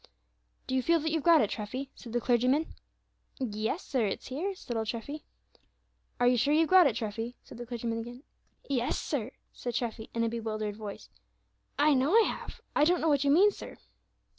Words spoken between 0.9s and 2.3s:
that you've got it, Treffy?" said the